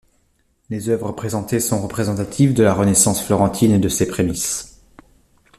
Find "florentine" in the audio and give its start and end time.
3.21-3.73